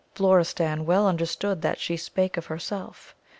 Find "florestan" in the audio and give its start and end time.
0.15-0.87